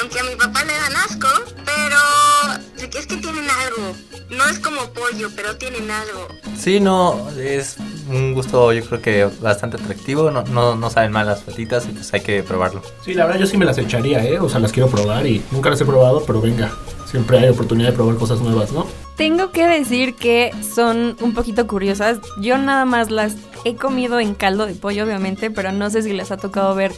Aunque 0.00 0.20
a 0.20 0.22
mi 0.22 0.36
papá 0.36 0.64
le 0.64 0.72
dan 0.72 0.96
asco, 1.04 1.28
pero 1.64 2.62
es 2.92 3.06
que 3.06 3.16
tienen 3.16 3.46
algo. 3.48 3.94
No 4.30 4.44
es 4.48 4.58
como 4.58 4.80
pollo, 4.90 5.30
pero 5.34 5.56
tienen 5.56 5.90
algo. 5.90 6.28
Sí, 6.56 6.80
no, 6.80 7.28
es 7.38 7.76
un 8.08 8.34
gusto 8.34 8.72
yo 8.72 8.84
creo 8.84 9.02
que 9.02 9.24
bastante 9.40 9.76
atractivo, 9.76 10.30
no, 10.30 10.42
no, 10.44 10.76
no 10.76 10.90
saben 10.90 11.12
mal 11.12 11.26
las 11.26 11.40
patitas 11.42 11.86
y 11.86 11.90
pues 11.90 12.12
hay 12.14 12.20
que 12.20 12.42
probarlo. 12.42 12.82
Sí, 13.04 13.14
la 13.14 13.26
verdad 13.26 13.40
yo 13.40 13.46
sí 13.46 13.56
me 13.56 13.64
las 13.64 13.78
echaría, 13.78 14.24
¿eh? 14.24 14.38
O 14.38 14.48
sea, 14.48 14.60
las 14.60 14.72
quiero 14.72 14.88
probar 14.88 15.26
y 15.26 15.42
nunca 15.50 15.70
las 15.70 15.80
he 15.80 15.84
probado, 15.84 16.24
pero 16.26 16.40
venga, 16.40 16.72
siempre 17.06 17.38
hay 17.38 17.48
oportunidad 17.48 17.90
de 17.90 17.94
probar 17.94 18.16
cosas 18.16 18.40
nuevas, 18.40 18.72
¿no? 18.72 18.86
Tengo 19.16 19.52
que 19.52 19.66
decir 19.66 20.16
que 20.16 20.50
son 20.74 21.16
un 21.20 21.34
poquito 21.34 21.66
curiosas. 21.66 22.18
Yo 22.40 22.58
nada 22.58 22.84
más 22.84 23.10
las 23.10 23.36
he 23.64 23.76
comido 23.76 24.20
en 24.20 24.34
caldo 24.34 24.66
de 24.66 24.74
pollo, 24.74 25.04
obviamente, 25.04 25.50
pero 25.50 25.72
no 25.72 25.90
sé 25.90 26.02
si 26.02 26.12
les 26.12 26.30
ha 26.30 26.36
tocado 26.36 26.74
ver 26.74 26.92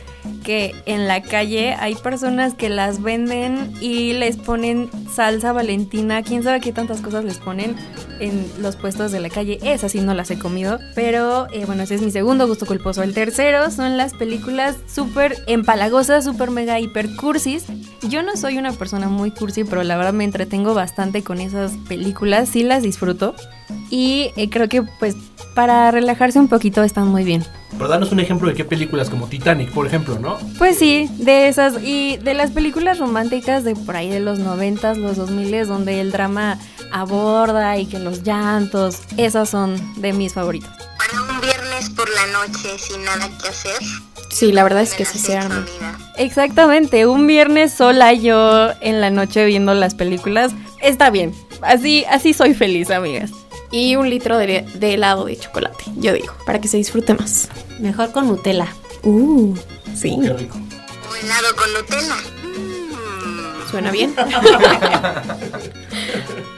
que 0.45 0.75
en 0.87 1.09
la 1.09 1.23
calle 1.23 1.75
hay 1.75 1.95
personas 1.97 2.55
que 2.55 2.69
las 2.69 3.03
venden 3.03 3.73
y 3.81 4.13
les 4.13 4.37
ponen 4.37 4.91
salsa 5.13 5.53
valentina, 5.53 6.23
quién 6.23 6.43
sabe 6.43 6.61
qué 6.61 6.73
tantas 6.73 7.01
cosas 7.01 7.25
les 7.25 7.39
ponen 7.39 7.77
en 8.21 8.47
los 8.61 8.77
puestos 8.77 9.13
de 9.13 9.21
la 9.21 9.31
calle. 9.31 9.59
Esas 9.63 9.93
sí 9.93 10.01
no 10.01 10.15
las 10.15 10.31
he 10.31 10.39
comido, 10.39 10.79
pero 10.95 11.47
eh, 11.53 11.65
bueno, 11.67 11.83
ese 11.83 11.97
es 11.97 12.03
mi 12.03 12.11
segundo 12.11 12.47
gusto 12.47 12.67
culposo. 12.67 13.03
El 13.03 13.15
tercero 13.15 13.71
son 13.71 13.97
las 13.97 14.15
películas 14.15 14.77
súper 14.87 15.37
empalagosas, 15.47 16.25
súper 16.25 16.51
mega 16.51 16.79
hiper 16.81 17.15
cursis. 17.17 17.65
Yo 18.09 18.23
no 18.23 18.37
soy 18.37 18.59
una 18.59 18.73
persona 18.73 19.09
muy 19.09 19.31
cursi, 19.31 19.65
pero 19.65 19.83
la 19.83 19.97
verdad 19.97 20.13
me 20.13 20.25
entretengo 20.25 20.75
bastante 20.75 21.23
con 21.23 21.41
esas 21.41 21.73
películas, 21.89 22.49
sí 22.49 22.63
las 22.63 22.83
disfruto. 22.83 23.35
Y 23.91 24.33
eh, 24.37 24.51
creo 24.51 24.69
que 24.69 24.83
pues 24.83 25.15
para 25.55 25.91
relajarse 25.91 26.39
un 26.39 26.49
poquito 26.49 26.83
están 26.83 27.09
muy 27.09 27.25
bien. 27.25 27.45
Pero 27.73 27.89
danos 27.89 28.13
un 28.13 28.21
ejemplo 28.21 28.49
de 28.49 28.55
qué 28.55 28.65
películas 28.65 29.11
como 29.11 29.27
Titanic, 29.27 29.71
por 29.71 29.87
ejemplo, 29.87 30.19
¿no? 30.19 30.39
Pues 30.59 30.79
sí, 30.79 31.11
de 31.19 31.49
esas 31.49 31.83
y 31.83 32.19
de 32.19 32.35
las 32.35 32.51
películas 32.51 32.99
románticas 32.99 33.65
de 33.65 33.75
por 33.75 33.97
ahí 33.97 34.09
de 34.09 34.21
los 34.21 34.39
90s, 34.39 34.97
los 34.97 35.19
2000s, 35.19 35.67
donde 35.67 36.01
el 36.01 36.13
drama 36.13 36.59
aborda 36.93 37.77
y 37.79 37.87
que 37.87 37.99
los 37.99 38.23
llantos, 38.23 39.01
esas 39.17 39.49
son 39.49 39.77
de 40.01 40.13
mis 40.13 40.35
favoritos. 40.35 40.71
Para 40.99 41.23
un 41.23 41.41
viernes 41.41 41.91
por 41.91 42.09
la 42.09 42.27
noche 42.27 42.79
sin 42.79 43.05
nada 43.05 43.29
que 43.39 43.49
hacer. 43.49 43.83
Sí, 44.31 44.53
la 44.53 44.63
verdad 44.63 44.83
es 44.83 44.95
que 44.95 45.05
sí 45.05 45.19
se 45.19 45.37
arma. 45.37 45.65
Exactamente, 46.19 47.07
un 47.07 47.27
viernes 47.27 47.73
sola 47.73 48.13
yo 48.13 48.71
en 48.81 49.01
la 49.01 49.11
noche 49.11 49.47
viendo 49.47 49.73
las 49.75 49.95
películas, 49.95 50.53
está 50.83 51.11
bien. 51.11 51.35
Así, 51.63 52.05
así 52.11 52.35
soy 52.35 52.55
feliz, 52.55 52.91
amigas. 52.91 53.31
Y 53.77 53.95
un 53.95 54.09
litro 54.09 54.39
de, 54.39 54.63
de 54.63 54.95
helado 54.95 55.27
de 55.27 55.37
chocolate, 55.37 55.85
yo 55.97 56.15
digo, 56.15 56.33
para 56.47 56.63
que 56.63 56.67
se 56.67 56.79
disfrute 56.79 57.13
más. 57.13 57.51
Mejor 57.79 58.11
con 58.11 58.27
Nutella. 58.27 58.69
Uh, 59.03 59.55
sí, 59.95 60.19
Qué 60.23 60.33
rico. 60.33 60.57
Helado 61.23 61.55
con 61.55 61.71
Nutella. 61.75 62.17
Mm. 62.43 63.71
suena 63.71 63.91
bien. 63.91 64.15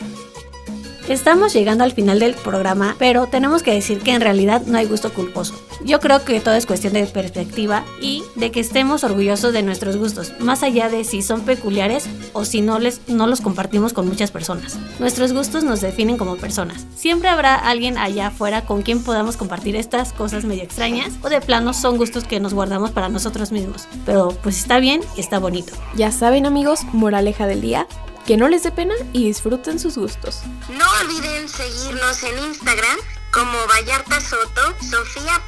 Estamos 1.08 1.54
llegando 1.54 1.84
al 1.84 1.92
final 1.92 2.18
del 2.18 2.34
programa, 2.34 2.94
pero 2.98 3.26
tenemos 3.26 3.62
que 3.62 3.72
decir 3.72 4.00
que 4.00 4.12
en 4.12 4.20
realidad 4.20 4.60
no 4.66 4.76
hay 4.76 4.84
gusto 4.84 5.10
culposo. 5.10 5.54
Yo 5.82 6.00
creo 6.00 6.22
que 6.22 6.38
todo 6.38 6.54
es 6.54 6.66
cuestión 6.66 6.92
de 6.92 7.06
perspectiva 7.06 7.82
y 7.98 8.22
de 8.34 8.50
que 8.50 8.60
estemos 8.60 9.04
orgullosos 9.04 9.54
de 9.54 9.62
nuestros 9.62 9.96
gustos, 9.96 10.34
más 10.38 10.62
allá 10.62 10.90
de 10.90 11.04
si 11.04 11.22
son 11.22 11.46
peculiares 11.46 12.06
o 12.34 12.44
si 12.44 12.60
no, 12.60 12.78
les, 12.78 13.00
no 13.08 13.26
los 13.26 13.40
compartimos 13.40 13.94
con 13.94 14.06
muchas 14.06 14.30
personas. 14.30 14.78
Nuestros 14.98 15.32
gustos 15.32 15.64
nos 15.64 15.80
definen 15.80 16.18
como 16.18 16.36
personas. 16.36 16.84
Siempre 16.94 17.30
habrá 17.30 17.54
alguien 17.54 17.96
allá 17.96 18.26
afuera 18.26 18.66
con 18.66 18.82
quien 18.82 19.02
podamos 19.02 19.38
compartir 19.38 19.76
estas 19.76 20.12
cosas 20.12 20.44
medio 20.44 20.62
extrañas 20.62 21.14
o 21.22 21.30
de 21.30 21.40
plano 21.40 21.72
son 21.72 21.96
gustos 21.96 22.24
que 22.24 22.38
nos 22.38 22.52
guardamos 22.52 22.90
para 22.90 23.08
nosotros 23.08 23.50
mismos. 23.50 23.88
Pero 24.04 24.36
pues 24.42 24.58
está 24.58 24.78
bien 24.78 25.00
está 25.16 25.38
bonito. 25.38 25.72
Ya 25.96 26.12
saben, 26.12 26.44
amigos, 26.44 26.84
moraleja 26.92 27.46
del 27.46 27.62
día, 27.62 27.86
que 28.28 28.36
no 28.36 28.46
les 28.50 28.62
dé 28.62 28.70
pena 28.70 28.94
y 29.14 29.24
disfruten 29.26 29.78
sus 29.78 29.96
gustos. 29.96 30.42
No 30.68 30.84
olviden 31.00 31.48
seguirnos 31.48 32.22
en 32.24 32.38
Instagram 32.40 32.98
como 33.32 33.56
Vallarta 33.68 34.20
Soto, 34.20 34.74
Sofía.naag, 34.82 35.38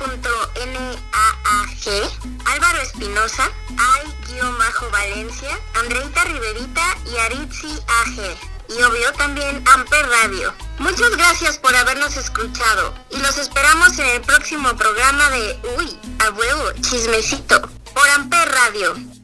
Álvaro 2.46 2.78
Espinosa, 2.80 3.50
Ay-Valencia, 3.76 5.60
Andreita 5.78 6.24
Riverita 6.24 6.96
y 7.12 7.18
Aritzi 7.18 7.68
AG. 7.68 8.38
Y 8.70 8.82
obvio 8.82 9.12
también 9.12 9.62
Amper 9.70 10.06
Radio. 10.08 10.54
Muchas 10.78 11.14
gracias 11.18 11.58
por 11.58 11.76
habernos 11.76 12.16
escuchado 12.16 12.94
y 13.10 13.18
los 13.18 13.36
esperamos 13.36 13.98
en 13.98 14.08
el 14.08 14.22
próximo 14.22 14.74
programa 14.74 15.28
de 15.28 15.60
Uy, 15.76 15.98
a 16.20 16.30
huevo, 16.30 16.72
chismecito, 16.80 17.60
por 17.92 18.08
Amper 18.08 18.48
Radio. 18.48 19.19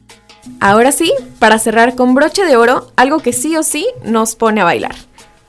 Ahora 0.59 0.91
sí, 0.91 1.11
para 1.39 1.59
cerrar 1.59 1.95
con 1.95 2.15
broche 2.15 2.45
de 2.45 2.57
oro, 2.57 2.91
algo 2.95 3.19
que 3.19 3.33
sí 3.33 3.55
o 3.55 3.63
sí 3.63 3.87
nos 4.03 4.35
pone 4.35 4.61
a 4.61 4.65
bailar. 4.65 4.95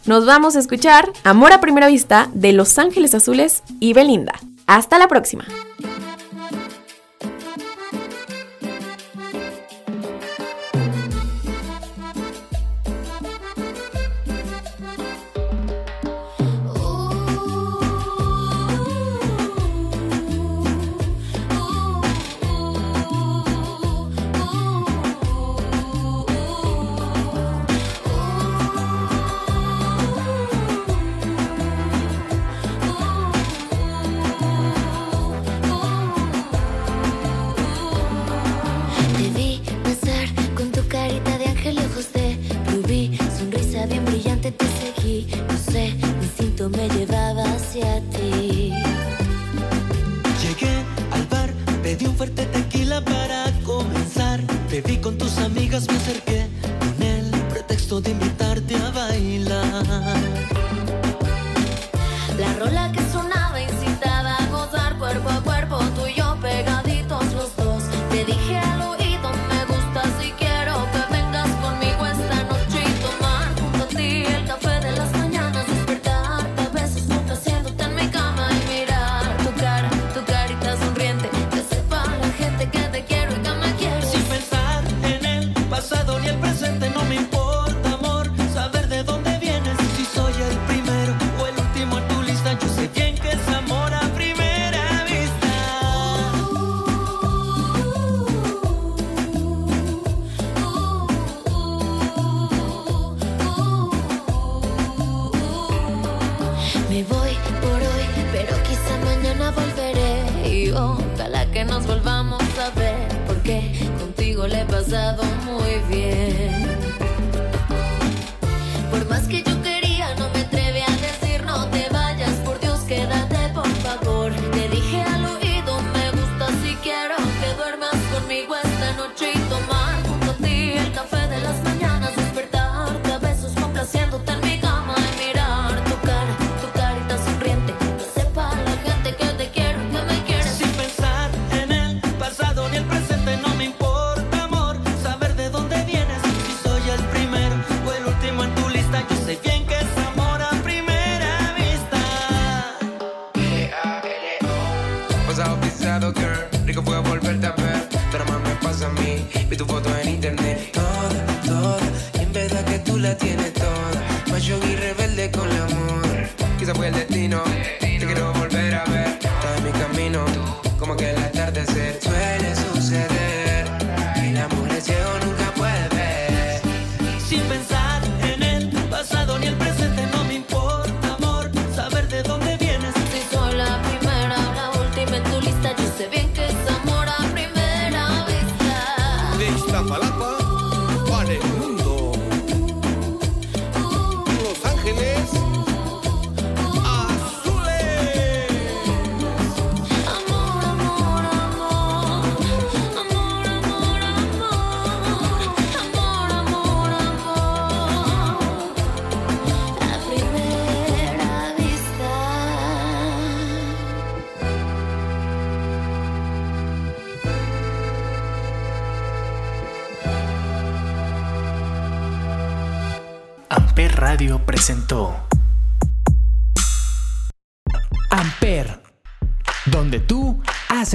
Nos 0.05 0.25
vamos 0.25 0.57
a 0.57 0.61
escuchar 0.61 1.11
Amor 1.25 1.53
a 1.53 1.61
primera 1.61 1.89
vista 1.89 2.29
de 2.33 2.53
Los 2.53 2.79
Ángeles 2.79 3.15
Azules 3.15 3.63
y 3.81 3.93
Belinda. 3.93 4.33
Hasta 4.67 4.99
la 4.99 5.09
próxima. 5.09 5.45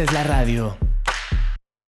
es 0.04 0.12
la 0.12 0.24
radio. 0.24 0.83